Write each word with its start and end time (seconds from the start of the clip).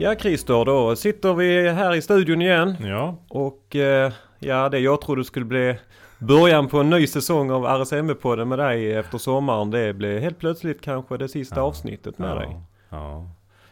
Ja 0.00 0.14
Christer, 0.14 0.64
då 0.64 0.96
sitter 0.96 1.34
vi 1.34 1.68
här 1.68 1.94
i 1.94 2.02
studion 2.02 2.42
igen. 2.42 2.76
Ja, 2.80 3.16
Och 3.28 3.76
eh, 3.76 4.12
ja, 4.38 4.68
det 4.68 4.78
jag 4.78 5.00
trodde 5.00 5.24
skulle 5.24 5.44
bli 5.44 5.78
början 6.18 6.68
på 6.68 6.78
en 6.80 6.90
ny 6.90 7.06
säsong 7.06 7.50
av 7.50 7.64
RSMB-podden 7.66 8.44
med 8.48 8.58
dig 8.58 8.94
efter 8.94 9.18
sommaren. 9.18 9.70
Det 9.70 9.94
blev 9.94 10.20
helt 10.20 10.38
plötsligt 10.38 10.80
kanske 10.80 11.16
det 11.16 11.28
sista 11.28 11.56
Ja. 11.56 11.62
avsnittet 11.62 12.18
med 12.18 12.30
ja, 12.30 12.34
dig. 12.34 12.56
Ja. 12.88 13.26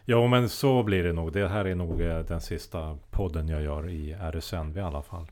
ja, 0.05 0.27
men 0.27 0.49
så 0.49 0.83
blir 0.83 1.03
det 1.05 1.13
nog. 1.13 1.33
Det 1.33 1.49
här 1.49 1.65
är 1.65 1.75
nog 1.75 2.01
eh, 2.01 2.19
den 2.19 2.41
sista 2.41 2.99
podden 3.11 3.49
jag 3.49 3.63
gör 3.63 3.89
i 3.89 4.13
RSNV 4.33 4.79
i 4.79 4.83
alla 4.83 5.03
fall. 5.03 5.27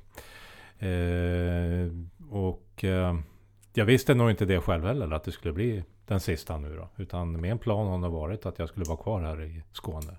Eh, 0.79 1.89
och 2.31 2.85
eh, 2.85 3.15
jag 3.75 3.85
visste 3.85 4.15
nog 4.15 4.31
inte 4.31 4.45
det 4.45 4.61
själv 4.61 4.85
heller 4.85 5.11
att 5.13 5.25
det 5.25 5.33
skulle 5.33 5.55
bli 5.55 5.85
den 6.07 6.21
sista 6.21 6.57
nu 6.59 6.77
då. 6.77 7.03
Utan 7.03 7.41
min 7.41 7.59
plan 7.59 7.87
har 7.87 7.99
nog 7.99 8.13
varit 8.13 8.47
att 8.47 8.59
jag 8.59 8.69
skulle 8.69 8.85
vara 8.85 8.99
kvar 8.99 9.21
här 9.23 9.43
i 9.43 9.63
Skåne. 9.73 10.17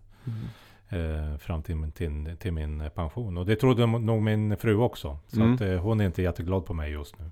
Eh, 0.90 1.38
fram 1.38 1.64
till, 1.64 1.76
min- 1.76 1.92
till, 1.92 2.36
till 2.40 2.52
min 2.54 2.90
pension. 2.96 3.38
Och 3.38 3.46
det 3.46 3.56
trodde 3.56 3.86
nog 3.86 4.22
min 4.22 4.58
fru 4.58 4.76
också. 4.78 5.18
Så 5.28 5.40
Mm. 5.42 5.54
att, 5.56 5.62
eh, 5.62 5.76
hon 5.78 6.02
är 6.02 6.06
inte 6.06 6.22
jätteglad 6.22 6.66
på 6.66 6.74
mig 6.74 6.92
just 6.92 7.16
nu. 7.20 7.26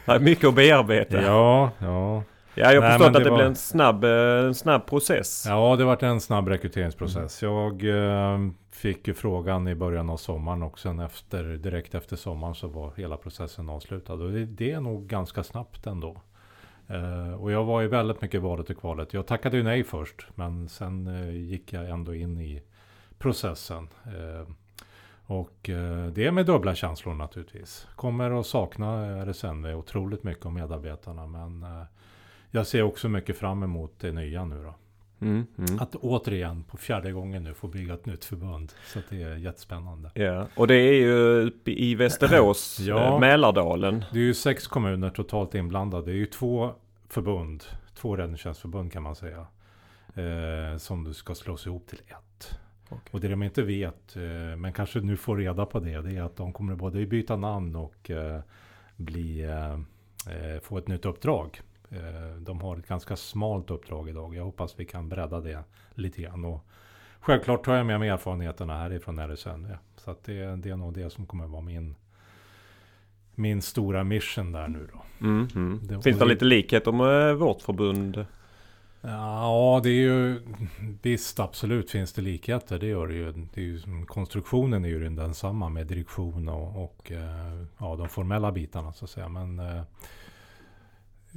Det 0.05 0.11
är 0.11 0.19
mycket 0.19 0.47
att 0.47 0.55
bearbeta. 0.55 1.21
Ja, 1.21 1.71
Ja, 1.79 2.23
ja. 2.55 2.73
jag 2.73 2.81
har 2.81 2.89
förstått 2.89 2.99
men 2.99 3.07
att 3.07 3.13
det 3.13 3.23
det 3.23 3.29
var- 3.29 3.37
blev 3.37 3.47
en 3.47 3.55
snabb, 3.55 4.03
eh, 4.03 4.45
en 4.45 4.55
snabb 4.55 4.85
process. 4.87 5.45
Ja, 5.47 5.75
det 5.75 5.83
varit 5.85 6.03
en 6.03 6.21
snabb 6.21 6.47
rekryteringsprocess. 6.47 7.41
Jag 7.41 7.83
eh, 8.33 8.39
fick 8.71 9.07
ju 9.07 9.13
frågan 9.13 9.67
i 9.67 9.75
början 9.75 10.09
av 10.09 10.17
sommaren 10.17 10.63
och 10.63 10.79
sen 10.79 10.99
efter, 10.99 11.43
direkt 11.43 11.95
efter 11.95 12.15
sommaren 12.15 12.55
så 12.55 12.67
var 12.67 12.93
hela 12.97 13.17
processen 13.17 13.69
avslutad. 13.69 14.13
Och 14.13 14.31
det, 14.31 14.45
det 14.45 14.71
är 14.71 14.79
nog 14.81 15.07
ganska 15.07 15.43
snabbt 15.43 15.87
ändå. 15.87 16.21
Uh, 16.91 17.33
och 17.33 17.51
jag 17.51 17.63
var 17.63 17.81
ju 17.81 17.87
väldigt 17.87 18.21
mycket 18.21 18.41
valet 18.41 18.69
och 18.69 18.77
kvalet. 18.77 19.13
Jag 19.13 19.27
tackade 19.27 19.57
ju 19.57 19.63
nej 19.63 19.83
först, 19.83 20.27
men 20.35 20.69
sen 20.69 21.07
uh, 21.07 21.35
gick 21.35 21.73
jag 21.73 21.89
ändå 21.89 22.15
in 22.15 22.41
i 22.41 22.63
processen. 23.17 23.89
Uh, 24.07 24.49
och 25.27 25.57
det 26.13 26.25
är 26.25 26.31
med 26.31 26.45
dubbla 26.45 26.75
känslor 26.75 27.13
naturligtvis. 27.13 27.87
Kommer 27.95 28.39
att 28.39 28.45
sakna 28.45 29.21
RSNV 29.25 29.73
otroligt 29.73 30.23
mycket 30.23 30.45
om 30.45 30.53
medarbetarna, 30.53 31.27
men 31.27 31.65
jag 32.51 32.67
ser 32.67 32.81
också 32.81 33.09
mycket 33.09 33.37
fram 33.37 33.63
emot 33.63 33.99
det 33.99 34.11
nya 34.11 34.45
nu 34.45 34.63
då. 34.63 34.75
Mm, 35.21 35.45
mm. 35.57 35.79
Att 35.79 35.95
återigen 35.95 36.63
på 36.63 36.77
fjärde 36.77 37.11
gången 37.11 37.43
nu 37.43 37.53
få 37.53 37.67
bygga 37.67 37.93
ett 37.93 38.05
nytt 38.05 38.25
förbund. 38.25 38.71
Så 38.85 38.99
det 39.09 39.23
är 39.23 39.35
jättespännande. 39.35 40.11
Ja, 40.13 40.47
och 40.55 40.67
det 40.67 40.75
är 40.75 40.93
ju 40.93 41.13
uppe 41.47 41.71
i 41.71 41.95
Västerås, 41.95 42.79
Ja. 42.87 43.13
eh, 43.13 43.19
Mälardalen. 43.19 44.05
Det 44.13 44.19
är 44.19 44.23
ju 44.23 44.33
sex 44.33 44.67
kommuner 44.67 45.09
totalt 45.09 45.55
inblandade. 45.55 46.05
Det 46.05 46.11
är 46.11 46.15
ju 46.15 46.25
två 46.25 46.71
förbund, 47.09 47.63
två 47.95 48.15
räddningstjänstförbund 48.15 48.91
kan 48.91 49.03
man 49.03 49.15
säga. 49.15 49.47
Eh, 50.15 50.77
som 50.77 51.03
du 51.03 51.13
ska 51.13 51.35
slås 51.35 51.67
ihop 51.67 51.87
till 51.87 51.99
ett. 52.07 52.59
Okej. 52.89 52.99
Och 53.11 53.19
det 53.19 53.27
de 53.27 53.43
inte 53.43 53.61
vet, 53.61 54.15
eh, 54.15 54.21
men 54.57 54.73
kanske 54.73 54.99
nu 54.99 55.17
får 55.17 55.37
reda 55.37 55.65
på 55.65 55.79
det, 55.79 56.01
det 56.01 56.17
är 56.17 56.21
att 56.21 56.35
de 56.35 56.53
kommer 56.53 56.75
både 56.75 57.05
byta 57.05 57.35
namn 57.35 57.75
och 57.75 58.11
eh, 58.11 58.39
bli, 58.95 59.41
eh, 59.43 59.73
eh, 60.35 60.59
få 60.61 60.77
ett 60.77 60.87
nytt 60.87 61.05
uppdrag. 61.05 61.61
Eh, 61.91 62.35
de 62.39 62.61
har 62.61 62.77
ett 62.77 62.87
ganska 62.87 63.15
smalt 63.15 63.71
uppdrag 63.71 64.09
idag. 64.09 64.35
Jag 64.35 64.43
hoppas 64.43 64.79
vi 64.79 64.85
kan 64.85 65.09
bredda 65.09 65.39
det 65.41 65.63
lite 65.93 66.21
grann. 66.21 66.45
Och 66.45 66.65
självklart 67.19 67.65
tar 67.65 67.75
jag 67.75 67.85
med 67.85 67.99
mig 67.99 68.09
erfarenheterna 68.09 68.77
härifrån 68.77 69.19
RSN. 69.19 69.65
Ja. 69.69 69.77
Så 69.97 70.11
att 70.11 70.23
det, 70.23 70.55
det 70.55 70.69
är 70.69 70.75
nog 70.77 70.93
det 70.93 71.09
som 71.09 71.25
kommer 71.25 71.47
vara 71.47 71.61
min, 71.61 71.95
min 73.35 73.61
stora 73.61 74.03
mission 74.03 74.51
där 74.51 74.67
nu 74.67 74.87
då. 74.93 75.25
Mm, 75.25 75.47
mm. 75.55 75.79
Det- 75.83 75.93
Finns 76.01 76.03
det 76.19 76.25
det- 76.25 76.29
lite 76.29 76.45
likheter 76.45 76.91
med 76.91 77.35
vårt 77.37 77.61
förbund? 77.61 78.25
Ja, 79.01 79.79
det 79.83 79.89
är 79.89 79.93
ju 79.93 80.41
visst 81.01 81.39
absolut 81.39 81.91
finns 81.91 82.13
det 82.13 82.21
likheter. 82.21 82.79
Det 82.79 82.87
gör 82.87 83.07
det 83.07 83.13
ju. 83.13 83.31
Det 83.53 83.61
är 83.61 83.65
ju 83.65 84.05
konstruktionen 84.07 84.85
är 84.85 84.89
ju 84.89 85.03
den 85.03 85.15
densamma 85.15 85.69
med 85.69 85.87
direktion 85.87 86.49
och, 86.49 86.83
och 86.83 87.11
eh, 87.11 87.63
ja, 87.77 87.95
de 87.95 88.09
formella 88.09 88.51
bitarna 88.51 88.93
så 88.93 89.05
att 89.05 89.11
säga. 89.11 89.29
Men 89.29 89.59
eh, 89.59 89.81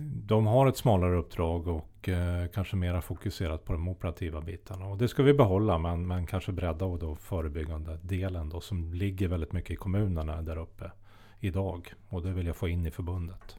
de 0.01 0.47
har 0.47 0.67
ett 0.67 0.77
smalare 0.77 1.17
uppdrag 1.17 1.69
och 1.69 2.09
eh, 2.09 2.47
kanske 2.55 2.77
mera 2.77 3.01
fokuserat 3.01 3.65
på 3.65 3.73
de 3.73 3.89
operativa 3.89 4.41
bitarna. 4.41 4.87
Och 4.87 4.99
det 4.99 5.09
ska 5.09 5.23
vi 5.23 5.35
behålla 5.35 5.79
men, 5.79 6.07
men 6.07 6.27
kanske 6.27 6.53
bredda 6.53 6.85
och 6.85 6.99
då 6.99 7.17
förebyggande 7.17 7.99
delen 8.03 8.49
då 8.49 8.61
som 8.61 8.95
ligger 8.95 9.29
väldigt 9.29 9.53
mycket 9.53 9.71
i 9.71 9.77
kommunerna 9.77 10.43
där 10.43 10.59
uppe 10.59 10.91
idag. 11.41 11.93
Och 12.09 12.23
det 12.23 12.31
vill 12.31 12.47
jag 12.47 12.57
få 12.57 12.69
in 12.69 12.87
i 12.87 12.91
förbundet. 12.91 13.57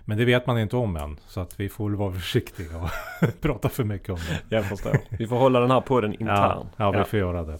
Men 0.00 0.18
det 0.18 0.24
vet 0.24 0.46
man 0.46 0.58
inte 0.58 0.76
om 0.76 0.96
än. 0.96 1.18
Så 1.26 1.40
att 1.40 1.60
vi 1.60 1.68
får 1.68 1.88
väl 1.88 1.98
vara 1.98 2.12
försiktiga 2.12 2.78
och 2.78 2.90
prata 3.40 3.68
för 3.68 3.84
mycket 3.84 4.08
om 4.10 4.18
det. 4.28 4.56
Jag 4.56 4.64
förstår. 4.64 4.96
Vi 5.18 5.26
får 5.26 5.36
hålla 5.36 5.60
den 5.60 5.70
här 5.70 5.80
podden 5.80 6.12
intern. 6.12 6.28
Ja, 6.28 6.66
ja, 6.76 6.90
vi 6.90 6.98
Ja, 6.98 7.04
får 7.04 7.18
göra 7.18 7.44
det. 7.44 7.58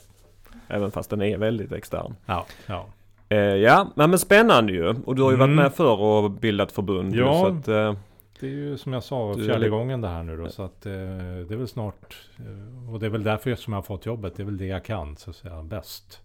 Även 0.69 0.91
fast 0.91 1.11
den 1.11 1.23
är 1.23 1.39
väldigt 1.39 1.73
extern. 1.73 2.15
Ja, 2.27 2.47
ja. 2.67 2.87
Eh, 3.33 3.39
ja, 3.39 3.89
men 3.95 4.11
men 4.11 4.19
spännande 4.19 4.73
ju. 4.73 4.89
Och 4.89 5.15
du 5.17 5.23
har 5.23 5.31
ju 5.31 5.37
varit 5.37 5.47
Mm. 5.49 5.57
med 5.57 5.73
förr 5.75 6.01
och 6.01 6.31
bildat 6.31 6.73
förbund. 6.73 7.15
Ja. 7.15 7.49
Att, 7.49 7.69
eh, 7.69 7.95
Det 8.41 8.47
är 8.47 8.51
ju 8.51 8.79
som 8.79 8.93
jag 8.93 9.03
sa 9.05 9.35
Du 9.35 9.45
fjärde 9.47 9.69
gången 9.69 10.01
det 10.01 10.09
här 10.09 10.23
nu 10.23 10.37
då. 10.37 10.49
Så 10.49 10.63
att 10.63 10.87
eh, 10.87 10.93
det 10.93 11.55
är 11.55 11.57
väl 11.57 11.69
snart. 11.69 12.29
Eh, 12.39 12.93
och 12.93 13.01
det 13.01 13.07
är 13.07 13.11
väl 13.11 13.23
därför 13.23 13.55
som 13.55 13.73
jag 13.73 13.79
har 13.79 13.83
fått 13.83 14.07
jobbet. 14.07 14.37
Det 14.37 14.43
är 14.43 14.45
väl 14.45 14.57
det 14.57 14.67
jag 14.67 14.85
kan 14.85 15.17
så 15.17 15.31
att 15.31 15.37
säga 15.37 15.63
bäst. 15.63 16.21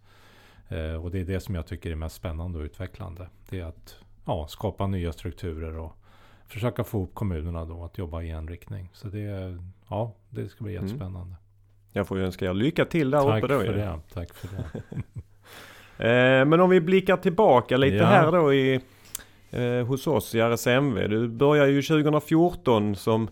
Eh, 0.67 1.03
och 1.03 1.11
det 1.11 1.19
är 1.19 1.25
det 1.25 1.39
som 1.39 1.55
jag 1.55 1.67
tycker 1.67 1.91
är 1.91 1.95
mest 1.95 2.15
spännande 2.15 2.59
och 2.59 2.63
utvecklande. 2.65 3.27
Det 3.49 3.59
är 3.59 3.65
att 3.65 3.95
ja, 4.25 4.47
skapa 4.49 4.87
nya 4.87 5.11
strukturer 5.13 5.77
och 5.77 5.93
försöka 6.47 6.83
få 6.83 7.03
upp 7.03 7.13
kommunerna 7.15 7.65
då 7.65 7.83
att 7.83 7.97
jobba 7.97 8.21
i 8.21 8.29
en 8.29 8.47
riktning. 8.47 8.89
Så 8.93 9.07
det, 9.07 9.57
ja, 9.89 10.13
det 10.29 10.49
ska 10.49 10.63
bli 10.63 10.75
Mm. 10.75 10.85
jättespännande. 10.87 11.35
jag 11.91 12.07
får 12.07 12.17
ju 12.17 12.25
önska 12.25 12.45
er 12.45 12.53
lycka 12.53 12.85
till 12.85 13.11
där 13.11 13.19
Tack 13.21 13.43
uppe 13.43 13.53
då 13.53 13.59
för 13.59 13.73
det. 13.73 13.99
Tack 14.13 14.33
för 14.33 14.47
det. 14.57 14.63
Eh, 15.97 16.45
men 16.45 16.59
om 16.59 16.69
vi 16.69 16.81
blickar 16.81 17.17
tillbaka 17.17 17.77
lite 17.77 17.95
Ja. 17.95 18.05
här 18.05 18.31
då 18.31 18.53
i, 18.53 18.79
eh, 19.51 19.85
hos 19.87 20.07
oss 20.07 20.35
i 20.35 20.39
RSMV. 20.39 21.07
Du 21.07 21.27
började 21.27 21.71
ju 21.71 21.81
2014 21.81 22.95
som 22.95 23.27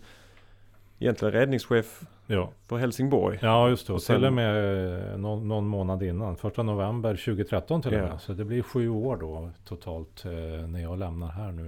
egentligen 1.00 1.31
räddningschef 1.34 2.01
Ja. 2.28 2.51
för 2.68 2.78
Helsingborg. 2.78 3.40
Ja, 3.41 3.69
just 3.69 3.88
det. 3.88 3.94
Och 3.94 4.01
sen- 4.01 4.16
till 4.16 4.25
och 4.25 4.34
med 4.34 5.12
eh, 5.12 5.18
någon, 5.18 5.47
någon 5.47 5.68
månad 5.68 6.03
innan. 6.03 6.35
Första 6.38 6.63
november 6.63 7.16
2013 7.16 7.81
till 7.81 7.94
och 7.94 8.00
Ja. 8.00 8.03
med. 8.09 8.22
Så 8.22 8.34
det 8.34 8.46
blir 8.46 8.62
sju 8.62 8.90
år 8.90 9.18
då 9.18 9.50
totalt 9.66 10.25
eh, 10.25 10.31
när 10.68 10.81
jag 10.81 11.00
lämnar 11.00 11.28
här 11.28 11.51
nu. 11.51 11.68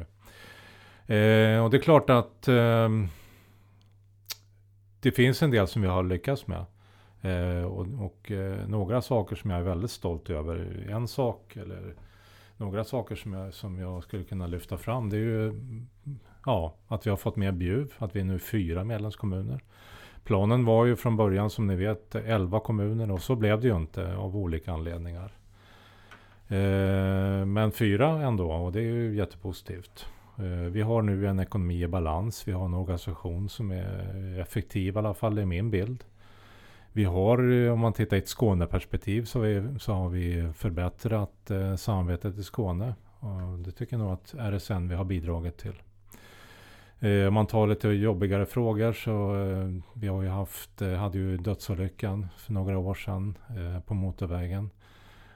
Eh, 1.15 1.63
och 1.63 1.69
det 1.69 1.77
är 1.77 1.81
klart 1.81 2.09
att 2.09 2.47
eh, 2.47 2.89
det 4.99 5.11
finns 5.11 5.43
en 5.43 5.51
del 5.51 5.67
som 5.67 5.83
jag 5.83 5.91
har 5.91 6.03
lyckats 6.03 6.47
med. 6.47 6.65
Eh, 7.25 7.63
och 7.63 7.87
och 8.05 8.31
eh, 8.31 8.67
några 8.67 9.01
saker 9.01 9.35
som 9.35 9.49
jag 9.49 9.59
är 9.59 9.63
väldigt 9.63 9.91
stolt 9.91 10.29
över. 10.29 10.85
En 10.89 11.07
sak, 11.07 11.55
eller 11.55 11.93
några 12.57 12.83
saker 12.83 13.15
som 13.15 13.33
jag, 13.33 13.53
som 13.53 13.79
jag 13.79 14.03
skulle 14.03 14.23
kunna 14.23 14.47
lyfta 14.47 14.77
fram. 14.77 15.09
Det 15.09 15.17
är 15.17 15.21
ju 15.21 15.61
ja, 16.45 16.75
att 16.87 17.05
vi 17.05 17.09
har 17.09 17.17
fått 17.17 17.35
med 17.35 17.53
Bjuv. 17.53 17.93
Att 17.97 18.15
vi 18.15 18.19
är 18.19 18.23
nu 18.23 18.39
fyra 18.39 18.83
medlemskommuner. 18.83 19.63
Planen 20.23 20.65
var 20.65 20.85
ju 20.85 20.95
från 20.95 21.17
början 21.17 21.49
som 21.49 21.67
ni 21.67 21.75
vet 21.75 22.15
11 22.15 22.59
kommuner 22.59 23.11
och 23.11 23.21
så 23.21 23.35
blev 23.35 23.61
det 23.61 23.67
ju 23.67 23.75
inte 23.75 24.15
av 24.15 24.37
olika 24.37 24.73
anledningar. 24.73 25.31
Eh, 26.47 27.45
men 27.45 27.71
fyra 27.71 28.09
ändå 28.09 28.51
och 28.51 28.71
det 28.71 28.79
är 28.79 28.93
ju 28.93 29.15
jättepositivt. 29.15 30.05
Eh, 30.37 30.43
vi 30.71 30.81
har 30.81 31.01
nu 31.01 31.27
en 31.27 31.39
ekonomi 31.39 31.83
i 31.83 31.87
balans. 31.87 32.47
Vi 32.47 32.51
har 32.51 32.65
en 32.65 32.73
organisation 32.73 33.49
som 33.49 33.71
är 33.71 34.39
effektiv 34.39 34.95
i 34.95 34.97
alla 34.97 35.13
fall 35.13 35.39
i 35.39 35.45
min 35.45 35.71
bild. 35.71 36.03
Vi 36.95 37.03
har, 37.03 37.51
eh, 37.51 37.73
om 37.73 37.79
man 37.79 37.93
tittar 37.93 38.17
i 38.17 38.19
ett 38.19 38.27
Skåneperspektiv 38.27 39.25
så, 39.25 39.39
vi, 39.39 39.79
så 39.79 39.93
har 39.93 40.09
vi 40.09 40.51
förbättrat 40.53 41.51
eh, 41.51 41.75
samarbetet 41.75 42.37
i 42.37 42.43
Skåne. 42.43 42.95
Och 43.19 43.59
det 43.59 43.71
tycker 43.71 43.97
jag 43.97 44.03
nog 44.03 44.13
att 44.13 44.33
RSN 44.37 44.87
vi 44.87 44.95
har 44.95 45.05
bidragit 45.05 45.57
till. 45.57 45.81
Eh, 46.99 47.27
Om 47.27 47.33
man 47.33 47.47
tar 47.47 47.67
lite 47.67 47.87
jobbigare 47.87 48.45
frågor 48.45 48.93
så 48.93 49.35
eh, 49.35 49.69
vi 49.93 50.07
har 50.07 50.21
ju 50.21 50.29
haft, 50.29 50.81
eh, 50.81 50.93
hade 50.93 51.17
ju 51.17 51.37
dödsolyckan 51.37 52.27
för 52.37 52.53
några 52.53 52.77
år 52.77 52.93
sedan 52.93 53.37
eh, 53.49 53.79
på 53.79 53.93
motorvägen. 53.93 54.69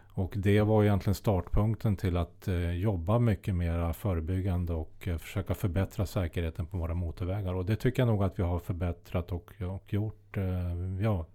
Och 0.09 0.33
det 0.37 0.61
var 0.61 0.83
egentligen 0.83 1.15
startpunkten 1.15 1.97
till 1.97 2.17
att 2.17 2.47
eh, 2.47 2.71
jobba 2.71 3.19
mycket 3.19 3.55
mer 3.55 3.93
förebyggande 3.93 4.73
och 4.73 5.07
eh, 5.07 5.17
försöka 5.17 5.53
förbättra 5.53 6.05
säkerheten 6.05 6.65
på 6.65 6.77
våra 6.77 6.93
motorvägar. 6.93 7.53
Och 7.53 7.65
det 7.65 7.75
tycker 7.75 8.01
jag 8.01 8.07
nog 8.07 8.23
att 8.23 8.39
vi 8.39 8.43
har 8.43 8.59
förbättrat 8.59 9.31
och, 9.31 9.51
och 9.61 9.93
gjort. 9.93 10.37
Eh, 10.37 11.03
ja, 11.03 11.25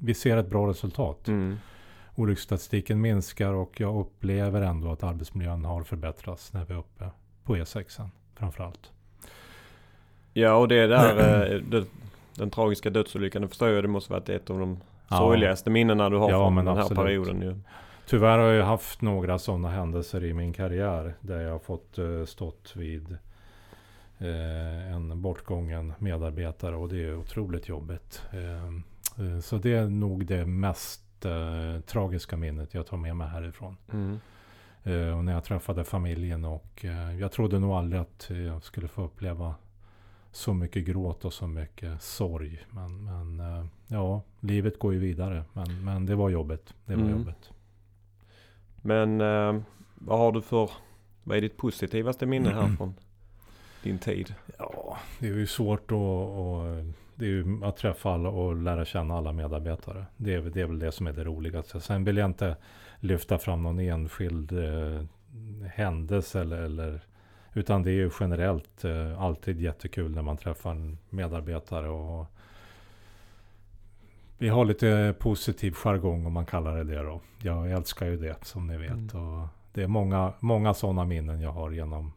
vi 0.00 0.14
ser 0.14 0.36
ett 0.36 0.50
bra 0.50 0.66
resultat. 0.68 1.28
Mm. 1.28 1.58
Olycksstatistiken 2.14 3.00
minskar 3.00 3.52
och 3.52 3.80
jag 3.80 4.00
upplever 4.00 4.62
ändå 4.62 4.92
att 4.92 5.02
arbetsmiljön 5.02 5.64
har 5.64 5.82
förbättrats 5.82 6.52
när 6.52 6.64
vi 6.64 6.74
är 6.74 6.78
uppe 6.78 7.04
på 7.44 7.56
E6 7.56 8.08
framförallt. 8.34 8.90
Ja 10.32 10.54
och 10.54 10.68
det 10.68 10.86
där, 10.86 11.18
eh, 11.52 11.58
det, 11.60 11.84
den 12.34 12.50
tragiska 12.50 12.90
dödsolyckan, 12.90 13.42
det 13.42 13.48
förstår 13.48 13.68
jag, 13.68 13.84
det 13.84 13.88
måste 13.88 14.12
varit 14.12 14.28
ett 14.28 14.50
av 14.50 14.58
de 14.58 14.78
Ja. 15.08 15.16
sorgligaste 15.16 15.70
minnena 15.70 16.10
du 16.10 16.16
har 16.16 16.30
Ja, 16.30 16.38
från 16.38 16.54
den 16.56 16.66
här 16.66 16.78
absolut. 16.82 16.98
perioden 17.04 17.42
ju. 17.42 17.58
Tyvärr 18.06 18.38
har 18.38 18.48
jag 18.48 18.66
haft 18.66 19.02
några 19.02 19.38
sådana 19.38 19.68
händelser 19.70 20.24
i 20.24 20.34
min 20.34 20.52
karriär. 20.52 21.14
Där 21.20 21.40
jag 21.40 21.52
har 21.52 21.58
fått 21.58 21.98
eh, 21.98 22.24
stått 22.24 22.72
vid 22.76 23.16
eh, 24.18 24.92
en 24.94 25.22
bortgången 25.22 25.92
medarbetare. 25.98 26.76
Och 26.76 26.88
det 26.88 27.04
är 27.04 27.16
otroligt 27.16 27.68
jobbigt. 27.68 28.22
Eh, 29.18 29.40
så 29.40 29.58
det 29.58 29.72
är 29.74 29.86
nog 29.88 30.26
det 30.26 30.46
mest 30.46 31.24
eh, 31.24 31.80
tragiska 31.80 32.36
minnet 32.36 32.74
jag 32.74 32.86
tar 32.86 32.96
med 32.96 33.16
mig 33.16 33.28
härifrån. 33.28 33.76
Mm. 33.92 34.20
Eh, 34.82 35.18
och 35.18 35.24
när 35.24 35.32
jag 35.32 35.44
träffade 35.44 35.84
familjen 35.84 36.44
och 36.44 36.84
eh, 36.84 37.20
jag 37.20 37.32
trodde 37.32 37.58
nog 37.58 37.70
aldrig 37.72 38.00
att 38.02 38.30
jag 38.46 38.62
skulle 38.64 38.88
få 38.88 39.02
uppleva 39.04 39.54
så 40.32 40.54
mycket 40.54 40.84
gråt 40.84 41.24
och 41.24 41.32
så 41.32 41.46
mycket 41.46 42.02
sorg. 42.02 42.66
Men, 42.70 43.04
men 43.04 43.40
eh, 43.40 43.66
ja, 43.86 44.22
livet 44.40 44.78
går 44.78 44.92
ju 44.92 44.98
vidare. 44.98 45.44
Men, 45.52 45.84
men 45.84 46.06
det 46.06 46.14
var 46.14 46.28
jobbigt. 46.30 46.74
Det 46.86 46.94
var 46.96 47.02
Mm. 47.02 47.18
jobbigt. 47.18 47.50
Men 48.82 49.20
eh, 49.20 49.62
vad 49.94 50.18
har 50.18 50.32
du 50.32 50.42
för, 50.42 50.70
vad 51.24 51.36
är 51.36 51.40
ditt 51.40 51.56
positivaste 51.56 52.26
minne 52.26 52.50
här 52.50 52.68
från 52.76 52.94
din 53.82 53.98
tid? 53.98 54.34
Ja, 54.58 54.98
det 55.18 55.28
är 55.28 55.32
ju 55.34 55.46
svårt 55.46 55.84
att, 55.84 55.92
och, 55.92 56.62
det 57.20 57.26
är 57.26 57.28
ju 57.28 57.60
att 57.64 57.76
träffa 57.76 58.10
alla 58.10 58.28
och 58.28 58.56
lära 58.56 58.84
känna 58.84 59.16
alla 59.16 59.32
medarbetare. 59.32 60.04
Det 60.16 60.34
är, 60.34 60.40
det 60.40 60.60
är 60.60 60.66
väl 60.66 60.78
det 60.78 60.92
som 60.92 61.06
är 61.06 61.12
det 61.12 61.24
roligaste. 61.24 61.80
Sen 61.80 62.04
vill 62.04 62.16
jag 62.16 62.26
inte 62.30 62.56
lyfta 63.00 63.38
fram 63.38 63.62
någon 63.62 63.80
enskild 63.80 64.52
eh, 64.52 65.02
händelse 65.74 66.40
eller, 66.40 66.62
eller 66.62 67.00
utan 67.54 67.82
det 67.82 67.90
är 67.90 67.94
ju 67.94 68.10
generellt 68.20 68.84
eh, 68.84 69.22
alltid 69.22 69.60
jättekul 69.60 70.14
när 70.14 70.22
man 70.22 70.36
träffar 70.36 70.70
en 70.70 70.98
medarbetare 71.10 71.88
och 71.88 72.26
vi 74.38 74.48
har 74.48 74.64
lite 74.64 75.14
positiv 75.18 75.72
jargong 75.72 76.26
om 76.26 76.32
man 76.32 76.46
kallar 76.46 76.76
det 76.76 76.84
det 76.84 77.02
då. 77.02 77.20
Jag 77.42 77.70
älskar 77.70 78.06
ju 78.06 78.16
det 78.16 78.44
som 78.44 78.66
ni 78.66 78.76
vet. 78.76 79.14
Och 79.14 79.48
det 79.72 79.82
är 79.82 79.86
många, 79.86 80.32
många 80.40 80.74
sådana 80.74 81.04
minnen 81.04 81.40
jag 81.40 81.52
har 81.52 81.70
genom 81.70 82.12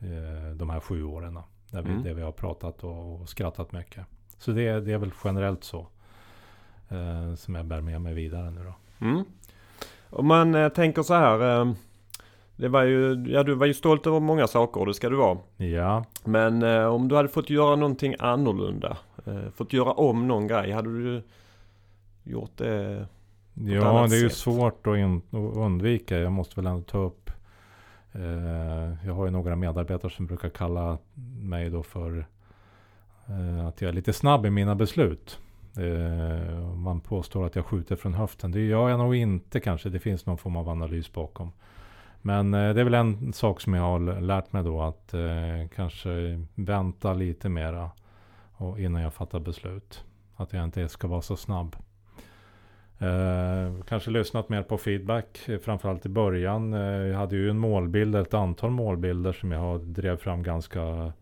eh, 0.00 0.54
de 0.56 0.70
här 0.70 0.80
sju 0.80 1.04
åren. 1.04 1.38
Där 1.70 1.82
vi, 1.82 1.90
Mm. 1.90 2.02
där 2.02 2.14
vi 2.14 2.22
har 2.22 2.32
pratat 2.32 2.84
och, 2.84 3.20
och 3.20 3.28
skrattat 3.28 3.72
mycket. 3.72 4.06
Så 4.38 4.50
det, 4.52 4.66
är- 4.68 4.80
det 4.80 4.92
är 4.92 4.98
väl 4.98 5.12
generellt 5.24 5.64
så. 5.64 5.86
Eh, 6.88 7.34
som 7.34 7.54
jag 7.54 7.64
bär 7.66 7.80
med 7.80 8.00
mig 8.00 8.14
vidare 8.14 8.50
nu 8.50 8.60
då. 8.64 9.04
Mm. 9.06 9.24
Om 10.10 10.26
man 10.26 10.54
eh, 10.54 10.68
tänker 10.68 11.02
så 11.02 11.14
här. 11.14 11.60
Eh, 11.60 11.72
det 12.56 12.68
var 12.68 12.82
ju, 12.82 13.24
ja 13.28 13.42
du 13.42 13.54
var 13.54 13.66
ju 13.66 13.74
stolt 13.74 14.06
över 14.06 14.20
många 14.20 14.46
saker 14.46 14.80
och 14.80 14.86
det 14.86 14.94
ska 14.94 15.08
du 15.08 15.16
vara. 15.16 15.38
Ja, 15.56 16.04
Men 16.24 16.62
eh, 16.62 16.84
om 16.84 17.08
du 17.08 17.16
hade 17.16 17.28
fått 17.28 17.50
göra 17.50 17.76
någonting 17.76 18.14
annorlunda. 18.18 18.96
Eh, 19.26 19.50
fått 19.54 19.72
göra 19.72 19.92
om 19.92 20.28
någon 20.28 20.46
grej. 20.46 20.72
Hade 20.72 20.88
du 21.02 21.22
gjort 22.24 22.50
det? 22.56 23.06
ja 23.54 23.88
annat 23.88 24.10
det 24.10 24.16
är 24.16 24.22
ju 24.22 24.28
sätt. 24.28 24.38
svårt 24.38 24.86
att, 24.86 24.96
in, 24.96 25.16
att 25.30 25.56
undvika. 25.56 26.18
Jag 26.18 26.32
måste 26.32 26.56
väl 26.56 26.66
ändå 26.66 26.82
ta 26.82 26.98
upp. 26.98 27.30
Eh, 28.12 29.06
jag 29.06 29.14
har 29.14 29.24
ju 29.24 29.30
några 29.30 29.56
medarbetare 29.56 30.10
som 30.12 30.26
brukar 30.26 30.48
kalla 30.48 30.98
mig 31.42 31.70
då 31.70 31.82
för 31.82 32.26
Eh, 33.28 33.66
att 33.66 33.80
jag 33.80 33.88
är 33.88 33.92
lite 33.92 34.12
snabb 34.12 34.46
i 34.46 34.50
mina 34.50 34.74
beslut. 34.74 35.38
Eh, 35.76 36.74
man 36.74 37.00
påstår 37.00 37.46
att 37.46 37.56
jag 37.56 37.66
skjuter 37.66 37.96
från 37.96 38.14
höften. 38.14 38.50
Det 38.50 38.60
gör 38.60 38.88
jag 38.88 38.98
nog 38.98 39.14
inte 39.14 39.60
kanske. 39.60 39.88
Det 39.88 39.98
finns 39.98 40.26
någon 40.26 40.38
form 40.38 40.56
av 40.56 40.68
analys 40.68 41.12
bakom. 41.12 41.52
Men 42.22 42.54
eh, 42.54 42.74
det 42.74 42.80
är 42.80 42.84
väl 42.84 42.94
en 42.94 43.32
sak 43.32 43.60
som 43.60 43.74
jag 43.74 43.82
har 43.82 44.20
lärt 44.20 44.52
mig 44.52 44.64
då 44.64 44.82
att 44.82 45.14
kanske 45.74 46.44
vänta 46.54 47.14
lite 47.14 47.48
mera 47.48 47.90
och 48.52 48.80
innan 48.80 49.02
jag 49.02 49.14
fattar 49.14 49.40
beslut. 49.40 50.04
Att 50.36 50.52
jag 50.52 50.64
inte 50.64 50.88
ska 50.88 51.08
vara 51.08 51.22
så 51.22 51.36
snabb. 51.36 51.76
Eh, 52.98 53.84
kanske 53.88 54.10
lyssnat 54.10 54.48
mer 54.48 54.62
på 54.62 54.78
feedback, 54.78 55.48
framförallt 55.64 56.06
i 56.06 56.08
början. 56.08 56.74
Eh, 56.74 56.80
jag 56.80 57.18
hade 57.18 57.36
ju 57.36 57.50
en 57.50 57.58
målbild, 57.58 58.16
ett 58.16 58.34
antal 58.34 58.70
målbilder 58.70 59.32
som 59.32 59.52
jag 59.52 59.80
drev 59.80 60.16
fram 60.16 60.42
ganska 60.42 61.12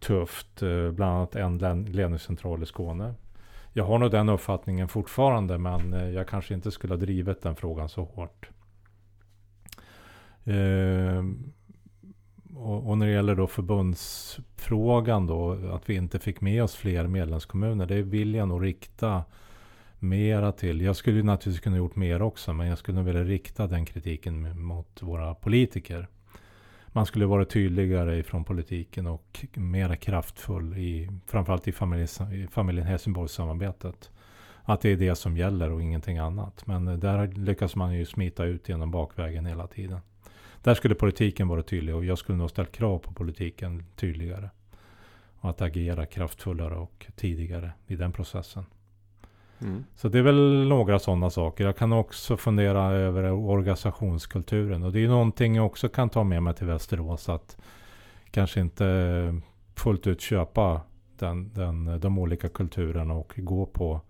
tufft. 0.00 0.62
Eh, 0.62 0.90
bland 0.90 1.16
annat 1.16 1.36
en 1.36 1.84
ledningscentral 1.84 2.62
i 2.62 2.66
Skåne. 2.66 3.14
Jag 3.72 3.84
har 3.84 3.98
nog 3.98 4.10
den 4.10 4.28
uppfattningen 4.28 4.88
fortfarande, 4.88 5.58
men 5.58 5.94
eh, 5.94 6.08
jag 6.08 6.28
kanske 6.28 6.54
inte 6.54 6.70
skulle 6.70 6.94
ha 6.94 6.98
drivit 6.98 7.42
den 7.42 7.56
frågan 7.56 7.88
så 7.88 8.04
hårt. 8.04 8.50
Ehm, 10.44 11.52
och, 12.54 12.88
och 12.88 12.98
när 12.98 13.06
det 13.06 13.12
gäller 13.12 13.34
då 13.34 13.46
förbundsfrågan 13.46 15.26
då, 15.26 15.52
att 15.72 15.90
vi 15.90 15.94
inte 15.94 16.18
fick 16.18 16.40
med 16.40 16.62
oss 16.62 16.74
fler 16.74 17.06
medlemskommuner, 17.06 17.86
det 17.86 18.02
vill 18.02 18.34
jag 18.34 18.48
nog 18.48 18.64
rikta 18.64 19.24
mera 19.98 20.52
till. 20.52 20.80
Jag 20.80 20.96
skulle 20.96 21.16
ju 21.16 21.22
naturligtvis 21.22 21.64
kunna 21.64 21.76
gjort 21.76 21.96
mer 21.96 22.22
också, 22.22 22.52
men 22.52 22.66
jag 22.66 22.78
skulle 22.78 22.96
nog 22.96 23.06
vilja 23.06 23.24
rikta 23.24 23.66
den 23.66 23.86
kritiken 23.86 24.62
mot 24.62 25.02
våra 25.02 25.34
politiker. 25.34 26.08
Man 26.96 27.06
skulle 27.06 27.26
vara 27.26 27.44
tydligare 27.44 28.18
ifrån 28.18 28.44
politiken 28.44 29.06
och 29.06 29.46
mera 29.54 29.96
kraftfull 29.96 30.78
i 30.78 31.10
framförallt 31.26 31.68
i 31.68 31.72
familjen, 31.72 32.32
i 32.32 32.46
familjen 32.46 32.86
Helsingborgssamarbetet. 32.86 34.10
Att 34.62 34.80
det 34.80 34.92
är 34.92 34.96
det 34.96 35.14
som 35.14 35.36
gäller 35.36 35.70
och 35.70 35.82
ingenting 35.82 36.18
annat. 36.18 36.66
Men 36.66 37.00
där 37.00 37.26
lyckas 37.26 37.76
man 37.76 37.94
ju 37.94 38.06
smita 38.06 38.44
ut 38.44 38.68
genom 38.68 38.90
bakvägen 38.90 39.46
hela 39.46 39.66
tiden. 39.66 40.00
Där 40.62 40.74
skulle 40.74 40.94
politiken 40.94 41.48
vara 41.48 41.62
tydlig 41.62 41.94
och 41.94 42.04
jag 42.04 42.18
skulle 42.18 42.38
nog 42.38 42.50
ställt 42.50 42.72
krav 42.72 42.98
på 42.98 43.14
politiken 43.14 43.84
tydligare. 43.96 44.50
Och 45.40 45.50
att 45.50 45.62
agera 45.62 46.06
kraftfullare 46.06 46.76
och 46.76 47.06
tidigare 47.16 47.72
i 47.86 47.96
den 47.96 48.12
processen. 48.12 48.64
Mm. 49.60 49.84
Så 49.94 50.08
det 50.08 50.18
är 50.18 50.22
väl 50.22 50.68
några 50.68 50.98
sådana 50.98 51.30
saker. 51.30 51.64
Jag 51.64 51.76
kan 51.76 51.92
också 51.92 52.36
fundera 52.36 52.84
över 52.84 53.30
organisationskulturen. 53.32 54.82
Och 54.82 54.92
det 54.92 55.04
är 55.04 55.08
någonting 55.08 55.56
jag 55.56 55.66
också 55.66 55.88
kan 55.88 56.08
ta 56.08 56.24
med 56.24 56.42
mig 56.42 56.54
till 56.54 56.66
Västerås. 56.66 57.28
Att 57.28 57.56
kanske 58.30 58.60
inte 58.60 59.40
fullt 59.74 60.06
ut 60.06 60.20
köpa 60.20 60.80
den, 61.18 61.52
den, 61.54 62.00
de 62.00 62.18
olika 62.18 62.48
kulturerna 62.48 63.14
och 63.14 63.32
gå 63.36 63.66
på 63.66 64.00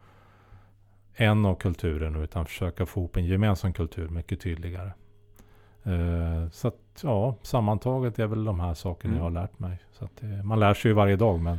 en 1.14 1.46
av 1.46 1.54
kulturerna. 1.54 2.18
Utan 2.18 2.46
försöka 2.46 2.86
få 2.86 3.00
ihop 3.00 3.16
en 3.16 3.26
gemensam 3.26 3.72
kultur 3.72 4.08
mycket 4.08 4.40
tydligare. 4.40 4.92
Eh, 5.82 6.50
så 6.50 6.68
att 6.68 7.00
ja, 7.02 7.34
sammantaget 7.42 8.18
är 8.18 8.26
väl 8.26 8.44
de 8.44 8.60
här 8.60 8.74
sakerna 8.74 9.14
Mm. 9.14 9.18
jag 9.18 9.24
har 9.24 9.42
lärt 9.42 9.58
mig. 9.58 9.78
Så 9.92 10.04
att, 10.04 10.22
eh, 10.22 10.42
man 10.42 10.60
lär 10.60 10.74
sig 10.74 10.88
ju 10.88 10.94
varje 10.94 11.16
dag 11.16 11.40
men 11.40 11.58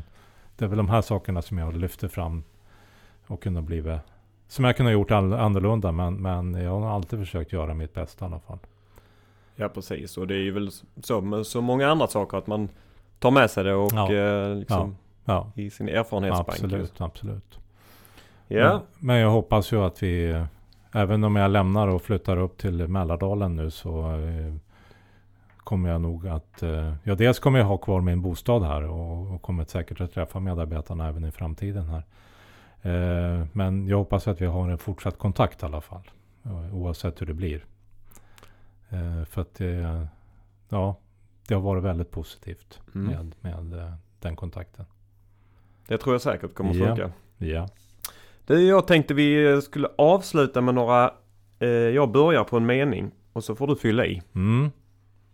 det 0.57 0.65
är 0.65 0.69
väl 0.69 0.77
de 0.77 0.89
här 0.89 1.01
sakerna 1.01 1.41
som 1.41 1.57
jag 1.57 1.77
lyfter 1.77 2.07
fram 2.07 2.43
och 3.27 3.43
kunna 3.43 3.61
blivit 3.61 3.99
som 4.47 4.65
jag 4.65 4.77
kunde 4.77 4.89
ha 4.91 4.93
gjort 4.93 5.11
all, 5.11 5.33
annorlunda 5.33 5.91
men, 5.91 6.13
men 6.15 6.53
jag 6.53 6.79
har 6.79 6.95
alltid 6.95 7.19
försökt 7.19 7.53
göra 7.53 7.73
mitt 7.73 7.93
bästa 7.93 8.25
i 8.25 8.27
alla 8.27 8.39
fall. 8.39 8.59
Ja 9.55 9.69
precis 9.69 10.17
och 10.17 10.27
det 10.27 10.33
är 10.35 10.39
ju 10.39 10.51
väl 10.51 10.69
så 11.03 11.21
med 11.21 11.45
så 11.45 11.61
många 11.61 11.87
andra 11.87 12.07
saker 12.07 12.37
att 12.37 12.47
man 12.47 12.69
tar 13.19 13.31
med 13.31 13.51
sig 13.51 13.63
det 13.63 13.73
och 13.73 13.91
Ja. 13.93 14.13
eh, 14.13 14.55
liksom 14.55 14.95
Ja, 15.25 15.51
i 15.55 15.69
sin 15.69 15.89
erfarenhetsbank. 15.89 16.49
absolut, 16.49 17.01
absolut. 17.01 17.59
Ja. 18.47 18.69
Men, 18.69 18.81
men 18.99 19.17
jag 19.17 19.29
hoppas 19.31 19.71
ju 19.71 19.83
att 19.83 20.03
vi, 20.03 20.45
även 20.91 21.23
om 21.23 21.35
jag 21.35 21.51
lämnar 21.51 21.87
och 21.87 22.01
flyttar 22.01 22.37
upp 22.37 22.57
till 22.57 22.87
Mälardalen 22.87 23.55
nu 23.55 23.71
så 23.71 24.11
eh, 24.11 24.53
kommer 25.57 25.89
jag 25.89 26.01
nog 26.01 26.27
att, 26.27 26.63
eh, 26.63 26.93
ja 27.03 27.15
dels 27.15 27.39
kommer 27.39 27.59
jag 27.59 27.65
ha 27.65 27.77
kvar 27.77 28.01
min 28.01 28.21
bostad 28.21 28.63
här 28.63 28.83
och, 28.83 29.33
och 29.33 29.41
kommer 29.41 29.65
säkert 29.65 30.01
att 30.01 30.13
träffa 30.13 30.39
medarbetarna 30.39 31.07
även 31.07 31.25
i 31.25 31.31
framtiden 31.31 31.87
här. 31.89 32.03
Eh, 32.81 33.45
men 33.53 33.87
jag 33.87 33.97
hoppas 33.97 34.27
att 34.27 34.41
vi 34.41 34.45
har 34.45 34.69
en 34.69 34.77
fortsatt 34.77 35.17
kontakt 35.17 35.63
i 35.63 35.65
alla 35.65 35.81
fall. 35.81 36.09
eh, 36.45 36.75
Oavsett 36.75 37.21
hur 37.21 37.25
det 37.25 37.33
blir. 37.33 37.65
Eh, 38.89 39.23
för 39.25 39.41
att 39.41 39.53
det, 39.55 40.07
ja, 40.69 40.95
det 41.47 41.53
har 41.53 41.61
varit 41.61 41.83
väldigt 41.83 42.11
positivt 42.11 42.79
Mm. 42.95 43.07
med, 43.07 43.35
med 43.41 43.93
den 44.19 44.35
kontakten. 44.35 44.85
Det 45.87 45.97
tror 45.97 46.13
jag 46.13 46.21
säkert 46.21 46.53
kommer 46.53 46.69
att 46.71 46.75
Ja. 46.77 46.85
funka. 46.87 47.11
Ja, 47.37 47.67
Det 48.45 48.61
jag 48.61 48.87
tänkte 48.87 49.13
vi 49.13 49.61
skulle 49.61 49.87
avsluta 49.97 50.61
med 50.61 50.75
några, 50.75 51.13
eh, 51.59 51.67
jag 51.69 52.11
börjar 52.11 52.43
på 52.43 52.57
en 52.57 52.65
mening 52.65 53.11
och 53.33 53.43
så 53.43 53.55
får 53.55 53.67
du 53.67 53.75
fylla 53.75 54.05
i. 54.05 54.21
mm. 54.35 54.71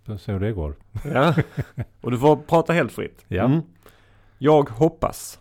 Får 0.06 0.18
se 0.18 0.32
hur 0.32 0.40
det 0.40 0.52
går. 0.52 0.76
Ja. 1.14 1.36
och 2.02 2.12
du 2.12 2.20
får 2.20 2.36
prata 2.36 2.74
helt 2.74 2.92
fritt. 2.92 3.26
Ja. 3.28 3.44
Mm. 3.44 3.62
Jag 4.38 4.70
hoppas. 4.70 5.40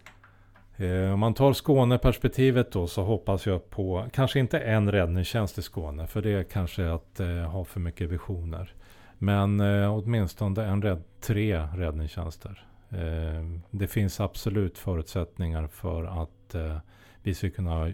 Eh, 0.82 1.12
om 1.12 1.20
man 1.20 1.34
tar 1.34 1.52
Skåneperspektivet 1.52 2.72
då 2.72 2.86
så 2.86 3.02
hoppas 3.02 3.46
jag 3.46 3.70
på, 3.70 4.06
kanske 4.12 4.40
inte 4.40 4.58
en 4.58 4.92
räddningstjänst 4.92 5.58
i 5.58 5.62
Skåne, 5.62 6.06
för 6.06 6.22
det 6.22 6.30
är 6.30 6.42
kanske 6.42 6.92
att 6.92 7.20
eh, 7.20 7.28
ha 7.28 7.64
för 7.64 7.80
mycket 7.80 8.10
visioner. 8.10 8.74
Men 9.18 9.60
eh, 9.60 9.94
åtminstone 9.94 10.64
en 10.64 10.82
rädd, 10.82 11.02
tre 11.20 11.68
räddningstjänster. 11.74 12.66
Eh, 12.90 13.60
det 13.70 13.86
finns 13.86 14.20
absolut 14.20 14.78
förutsättningar 14.78 15.66
för 15.66 16.22
att 16.22 16.54
eh, 16.54 16.78
vi 17.22 17.34
ska 17.34 17.50
kunna 17.50 17.92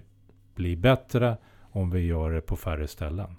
bli 0.55 0.77
bättre 0.77 1.37
om 1.61 1.91
vi 1.91 2.01
gör 2.01 2.31
det 2.31 2.41
på 2.41 2.57
färre 2.57 2.87
ställen. 2.87 3.37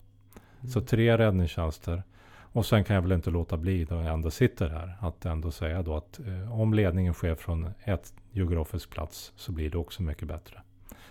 Så 0.67 0.81
tre 0.81 1.17
räddningstjänster. 1.17 2.03
Och 2.51 2.65
sen 2.65 2.83
kan 2.83 2.95
jag 2.95 3.01
väl 3.01 3.11
inte 3.11 3.29
låta 3.29 3.57
bli 3.57 3.85
då 3.85 3.95
jag 3.95 4.13
ändå 4.13 4.31
sitter 4.31 4.69
här. 4.69 4.97
Att 4.99 5.25
ändå 5.25 5.51
säga 5.51 5.81
då 5.81 5.95
att 5.95 6.19
eh, 6.19 6.59
om 6.59 6.73
ledningen 6.73 7.13
sker 7.13 7.35
från 7.35 7.69
ett 7.83 8.13
geografisk 8.31 8.89
plats 8.89 9.33
så 9.35 9.51
blir 9.51 9.69
det 9.69 9.77
också 9.77 10.03
mycket 10.03 10.27
bättre. 10.27 10.61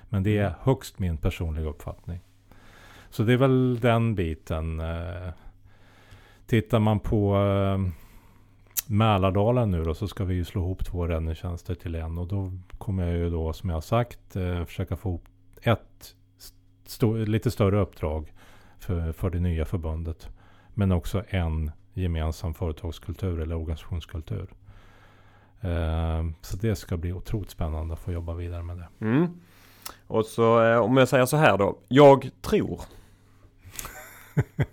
Men 0.08 0.22
det 0.22 0.38
är 0.38 0.54
högst 0.60 0.98
min 0.98 1.16
personliga 1.16 1.66
uppfattning. 1.66 2.20
Så 3.10 3.22
det 3.22 3.32
är 3.32 3.36
väl 3.36 3.80
den 3.80 4.14
biten. 4.14 4.80
Eh, 4.80 5.30
tittar 6.46 6.78
man 6.78 7.00
på 7.00 7.36
eh, 7.36 7.92
Mälardalen 8.86 9.70
nu 9.70 9.84
då 9.84 9.94
så 9.94 10.08
ska 10.08 10.24
vi 10.24 10.34
ju 10.34 10.44
slå 10.44 10.60
ihop 10.60 10.84
två 10.84 11.06
räddningstjänster 11.06 11.74
till 11.74 11.94
en. 11.94 12.18
Och 12.18 12.26
då 12.26 12.52
kommer 12.78 13.06
jag 13.06 13.16
ju 13.16 13.30
då 13.30 13.52
som 13.52 13.68
jag 13.68 13.76
har 13.76 13.80
sagt 13.80 14.36
eh, 14.36 14.64
försöka 14.64 14.96
få 14.96 15.08
ihop 15.08 15.24
ett 15.62 16.14
st 16.86 17.06
lite 17.06 17.50
större 17.50 17.80
uppdrag 17.80 18.32
för, 18.78 19.12
för 19.12 19.30
det 19.30 19.40
nya 19.40 19.64
förbundet. 19.64 20.28
Men 20.78 20.92
också 20.92 21.22
en 21.28 21.70
gemensam 21.94 22.54
företagskultur 22.54 23.40
eller 23.40 23.54
organisationskultur. 23.54 24.46
Eh, 25.60 26.24
så 26.40 26.56
det 26.56 26.76
ska 26.76 26.96
bli 26.96 27.12
otroligt 27.12 27.50
spännande 27.50 27.94
att 27.94 28.00
få 28.00 28.12
jobba 28.12 28.34
vidare 28.34 28.62
med 28.62 28.76
det. 28.76 28.88
Mm. 29.00 29.40
Och 30.06 30.24
så 30.24 30.64
eh, 30.64 30.78
om 30.78 30.96
jag 30.96 31.08
säger 31.08 31.26
så 31.26 31.36
här 31.36 31.58
då. 31.58 31.78
Jag 31.88 32.30
tror. 32.40 32.80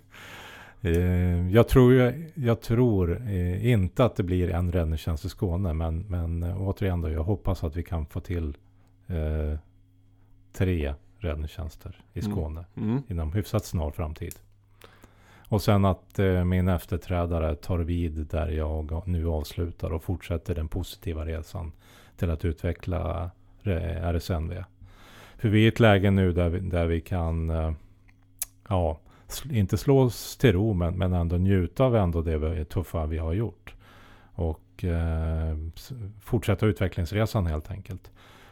Eh, 0.80 1.50
jag 1.50 1.68
tror, 1.68 2.14
jag 2.34 2.60
tror 2.60 3.20
eh, 3.28 3.66
inte 3.70 4.04
att 4.04 4.16
det 4.16 4.22
blir 4.22 4.50
en 4.50 4.72
räddningstjänst 4.72 5.24
i 5.24 5.28
Skåne. 5.28 5.72
Men, 5.72 5.98
men 6.08 6.42
återigen 6.42 7.00
då, 7.00 7.10
jag 7.10 7.22
hoppas 7.24 7.64
att 7.64 7.76
vi 7.76 7.82
kan 7.82 8.06
få 8.06 8.20
till 8.20 8.56
tre 10.52 10.94
räddningstjänster 11.18 12.00
i 12.12 12.20
Mm. 12.20 12.32
Skåne 12.32 12.64
Mm. 12.76 13.02
inom 13.08 13.32
hyfsat 13.32 13.64
snar 13.64 13.90
framtid. 13.90 14.34
Och 15.48 15.62
sen 15.62 15.84
att 15.84 16.18
eh, 16.18 16.44
min 16.44 16.68
efterträdare 16.68 17.54
tar 17.54 17.78
vid 17.78 18.12
där 18.12 18.48
jag 18.48 19.02
nu 19.06 19.28
avslutar 19.28 19.92
och 19.92 20.02
fortsätter 20.02 20.54
den 20.54 20.68
positiva 20.68 21.24
resan 21.24 21.72
till 22.16 22.30
att 22.30 22.44
utveckla 22.44 23.30
eh, 23.62 24.08
RSNV. 24.12 24.64
För 25.36 25.48
vi 25.48 25.60
är 25.60 25.64
i 25.64 25.68
ett 25.68 25.80
läge 25.80 26.10
nu 26.10 26.32
där 26.32 26.48
vi, 26.48 26.58
där 26.58 26.86
vi 26.86 27.00
kan, 27.00 27.50
eh, 27.50 27.72
ja, 28.68 29.00
inte 29.50 29.76
slå 29.76 29.98
oss 29.98 30.36
till 30.36 30.52
ro 30.52 30.72
men, 30.72 30.94
men 30.94 31.12
ändå 31.12 31.36
njuta 31.36 31.84
av 31.84 31.96
ändå 31.96 32.22
det 32.22 32.38
vi, 32.38 32.64
tuffa 32.64 33.06
vi 33.06 33.18
har 33.18 33.32
gjort. 33.32 33.74
Och 34.34 34.84
eh, 34.84 35.56
fortsätta 36.20 36.66
utvecklingsresan 36.66 37.46
helt 37.46 37.70
enkelt. 37.70 38.10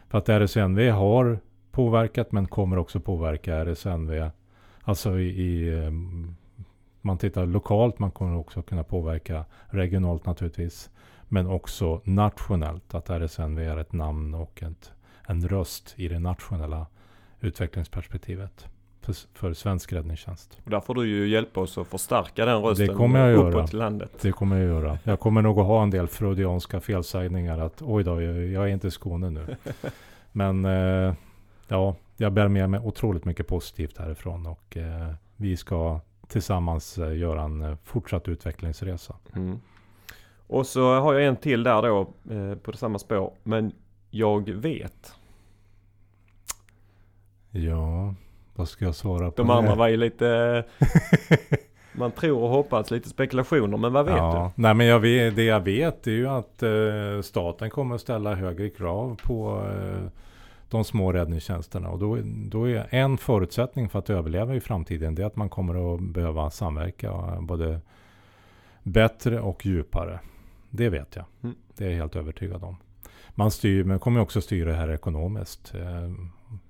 För 0.08 0.18
att 0.18 0.28
RSNV 0.28 0.90
har 0.90 1.38
påverkat 1.70 2.32
men 2.32 2.46
kommer 2.46 2.78
också 2.78 3.00
påverka 3.00 3.64
RSNV. 3.64 4.30
Alltså 4.82 5.18
i, 5.18 5.28
i 5.28 5.78
eh, 5.84 5.90
man 7.04 7.18
tittar 7.18 7.46
lokalt, 7.46 7.98
man 7.98 8.10
kommer 8.10 8.36
också 8.36 8.62
kunna 8.62 8.84
påverka 8.84 9.44
regionalt 9.66 10.26
naturligtvis. 10.26 10.90
Men 11.28 11.46
också 11.46 12.00
nationellt, 12.04 12.94
att 12.94 13.10
RSNV 13.10 13.62
är 13.62 13.76
ett 13.76 13.92
namn 13.92 14.34
och 14.34 14.62
ett, 14.62 14.92
en 15.26 15.48
röst 15.48 15.94
i 15.96 16.08
det 16.08 16.18
nationella 16.18 16.86
utvecklingsperspektivet 17.40 18.66
för, 19.00 19.38
för 19.38 19.52
svensk 19.52 19.92
räddningstjänst. 19.92 20.58
Och 20.64 20.70
där 20.70 20.80
får 20.80 20.94
du 20.94 21.08
ju 21.08 21.28
hjälpa 21.28 21.60
oss 21.60 21.78
att 21.78 21.86
förstärka 21.86 22.44
den 22.44 22.62
rösten. 22.62 22.86
Det 22.86 22.94
kommer 22.94 23.28
jag 23.28 23.38
uppåt 23.38 23.72
göra. 23.72 23.84
landet. 23.84 24.12
Det 24.20 24.32
kommer 24.32 24.56
jag 24.56 24.66
göra. 24.66 24.98
Jag 25.04 25.20
kommer 25.20 25.42
nog 25.42 25.58
att 25.58 25.66
ha 25.66 25.82
en 25.82 25.90
del 25.90 26.08
freudianska 26.08 26.80
felsägningar 26.80 27.58
att 27.58 27.82
oj 27.82 28.04
då, 28.04 28.22
jag, 28.22 28.46
jag 28.46 28.64
är 28.64 28.72
inte 28.72 28.86
i 28.86 28.90
Skåne 28.90 29.30
nu. 29.30 29.56
Men 30.32 30.64
eh, 30.64 31.14
ja, 31.68 31.96
jag 32.16 32.32
bär 32.32 32.48
med 32.48 32.70
mig 32.70 32.80
otroligt 32.80 33.24
mycket 33.24 33.46
positivt 33.46 33.98
härifrån 33.98 34.46
och 34.46 34.76
eh, 34.76 35.12
vi 35.36 35.56
ska 35.56 36.00
tillsammans 36.28 36.98
eh, 36.98 37.16
göra 37.18 37.42
en 37.42 37.62
eh, 37.62 37.76
fortsatt 37.84 38.28
utvecklingsresa. 38.28 39.14
Mm. 39.36 39.60
Och 40.46 40.66
så 40.66 41.00
har 41.00 41.14
jag 41.14 41.24
en 41.24 41.36
till 41.36 41.62
där 41.62 41.82
då 41.82 42.00
eh, 42.30 42.58
på 42.58 42.72
samma 42.72 42.98
spår. 42.98 43.32
Men 43.42 43.72
jag 44.10 44.50
vet. 44.50 45.14
Ja, 47.50 48.14
vad 48.54 48.68
ska 48.68 48.84
jag 48.84 48.94
svara 48.94 49.30
på 49.30 49.42
De 49.42 49.46
det? 49.48 49.54
andra 49.54 49.74
var 49.74 49.88
ju 49.88 49.96
lite... 49.96 50.64
Man 51.96 52.12
tror 52.12 52.42
och 52.42 52.48
hoppas 52.48 52.90
lite 52.90 53.08
spekulationer. 53.08 53.76
Men 53.76 53.92
vad 53.92 54.04
vet 54.04 54.16
ja, 54.16 54.52
Nej, 54.54 54.74
men 54.74 54.86
jag 54.86 55.00
vet, 55.00 55.36
det 55.36 55.44
jag 55.44 55.60
vet 55.60 56.06
är 56.06 56.10
ju 56.10 56.28
att 56.28 56.62
eh, 56.62 57.22
staten 57.22 57.70
kommer 57.70 57.98
ställa 57.98 58.34
högre 58.34 58.68
krav 58.68 59.16
på 59.22 59.62
eh, 59.72 60.08
de 60.74 60.84
små 60.84 61.12
räddningstjänsterna. 61.12 61.88
Och 61.88 61.98
då, 61.98 62.18
då 62.24 62.68
är 62.68 62.86
en 62.90 63.18
förutsättning 63.18 63.88
för 63.88 63.98
att 63.98 64.10
överleva 64.10 64.54
i 64.54 64.60
framtiden 64.60 65.14
det 65.14 65.22
är 65.22 65.26
att 65.26 65.36
man 65.36 65.48
kommer 65.48 65.94
att 65.94 66.00
behöva 66.00 66.50
samverka 66.50 67.38
både 67.40 67.80
bättre 68.82 69.40
och 69.40 69.66
djupare. 69.66 70.20
Det 70.70 70.88
vet 70.88 71.16
jag. 71.16 71.24
Mm. 71.42 71.56
Det 71.76 71.84
är 71.84 71.90
jag 71.90 71.96
helt 71.96 72.16
övertygad 72.16 72.64
om. 72.64 72.76
Man 73.30 73.50
styr, 73.50 73.84
men 73.84 73.98
kommer 73.98 74.20
också 74.20 74.40
styra 74.40 74.70
det 74.70 74.76
här 74.76 74.90
ekonomiskt. 74.92 75.74
Eh, 75.74 76.10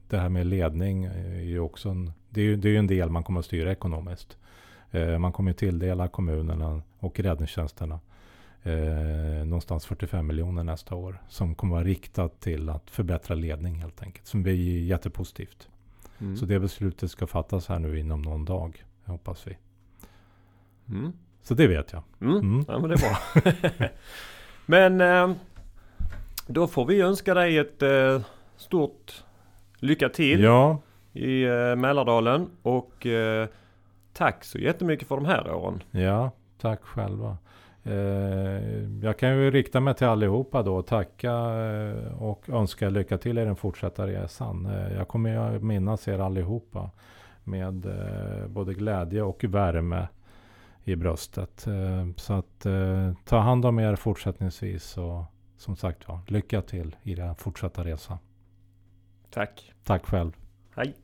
Det 0.09 0.19
här 0.19 0.29
med 0.29 0.47
ledning 0.47 1.05
är 1.05 1.41
ju 1.43 1.61
också 1.61 1.89
en, 1.89 2.13
det 2.31 2.41
är 2.41 2.57
det 2.57 2.69
är 2.69 2.79
en 2.79 2.87
del 2.87 3.11
man 3.11 3.23
kommer 3.23 3.41
att 3.41 3.47
styra 3.47 3.73
ekonomiskt. 3.73 4.37
Eh, 4.91 5.19
Man 5.19 5.33
kommer 5.33 5.51
att 5.51 5.57
tilldela 5.59 6.09
kommunerna 6.09 6.83
och 7.01 7.21
räddningstjänsterna 7.21 8.01
eh, 8.65 9.45
någonstans 9.47 9.87
45 9.87 10.27
miljoner 10.27 10.65
nästa 10.65 10.95
år. 10.95 11.23
Som 11.29 11.55
kommer 11.55 11.75
vara 11.75 11.85
riktat 11.85 12.41
till 12.41 12.69
att 12.69 12.91
förbättra 12.91 13.35
ledning 13.35 13.75
helt 13.75 14.03
enkelt. 14.03 14.27
Som 14.27 14.43
blir 14.43 14.85
jättepositivt. 14.85 15.69
Mm. 16.21 16.37
Så 16.37 16.47
det 16.47 16.61
beslutet 16.61 17.11
ska 17.11 17.27
fattas 17.27 17.69
här 17.69 17.79
nu 17.79 17.99
inom 17.99 18.23
någon 18.23 18.45
dag. 18.45 18.85
Hoppas 19.05 19.47
vi. 19.47 19.57
Mm. 20.89 21.13
Så 21.43 21.55
det 21.55 21.67
vet 21.67 21.93
jag. 21.93 22.03
Mm. 22.21 22.37
Mm. 22.37 22.65
Ja 22.69 22.79
men 22.79 22.91
det 22.91 22.95
är 22.95 23.09
bra. 23.09 23.89
men 24.67 25.01
eh, 25.01 25.37
då 26.47 26.67
får 26.67 26.87
vi 26.87 27.01
önska 27.01 27.35
dig 27.35 27.59
ett 27.59 27.83
eh, 27.83 28.21
stort 28.57 29.25
lycka 29.79 30.09
till 30.09 30.43
Ja, 30.43 30.79
i 31.13 31.43
eh, 31.43 31.77
Mälardalen. 31.77 32.51
Och 32.63 33.07
eh, 33.07 33.49
tack 34.13 34.45
så 34.45 34.59
jättemycket 34.59 35.09
för 35.09 35.17
de 35.17 35.25
här 35.25 35.53
åren. 35.53 35.83
ja, 35.91 36.31
tack 36.61 36.83
själva. 36.83 37.39
Eh, 37.87 39.03
jag 39.03 39.19
kan 39.19 39.37
ju 39.39 39.51
rikta 39.51 39.81
mig 39.81 39.95
till 39.95 40.07
allihopa 40.07 40.63
då 40.63 40.77
och 40.77 40.87
tacka 40.87 41.33
eh, 41.33 42.23
och 42.23 42.49
önska 42.49 42.89
lycka 42.89 43.19
till 43.19 43.39
i 43.39 43.45
den 43.45 43.57
fortsatta 43.57 44.07
resan. 44.07 44.67
Eh, 44.67 44.93
jag 44.97 45.09
kommer 45.09 45.37
att 45.37 45.63
minnas 45.63 46.09
er 46.09 46.19
allihopa 46.19 46.91
med 47.45 47.87
både 48.49 48.75
glädje 48.75 49.23
och 49.23 49.45
värme 49.45 50.09
i 50.85 50.97
bröstet. 50.97 51.67
Så 52.17 52.33
att 52.33 52.67
ta 53.25 53.39
hand 53.39 53.65
om 53.65 53.79
er 53.79 53.97
fortsättningsvis 53.97 54.97
och 54.99 55.25
som 55.57 55.77
sagt 55.77 56.09
var, 56.09 56.19
lycka 56.27 56.63
till 56.63 56.97
i 57.03 57.15
den 57.15 57.35
fortsatta 57.35 57.85
resan. 57.85 58.19
Tack. 59.31 59.73
Tack 59.85 60.07
själv. 60.07 60.33
Hej. 60.77 60.95